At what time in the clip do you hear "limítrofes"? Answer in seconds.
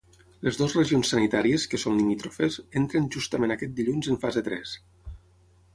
1.99-2.59